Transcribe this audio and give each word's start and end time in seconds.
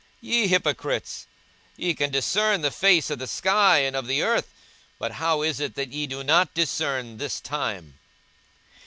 42:012:056 0.23 0.33
Ye 0.33 0.47
hypocrites, 0.47 1.27
ye 1.77 1.93
can 1.93 2.09
discern 2.09 2.61
the 2.61 2.71
face 2.71 3.11
of 3.11 3.19
the 3.19 3.27
sky 3.27 3.81
and 3.81 3.95
of 3.95 4.07
the 4.07 4.23
earth; 4.23 4.51
but 4.97 5.11
how 5.11 5.43
is 5.43 5.59
it 5.59 5.75
that 5.75 5.91
ye 5.93 6.07
do 6.07 6.23
not 6.23 6.55
discern 6.55 7.17
this 7.17 7.39
time? 7.39 7.99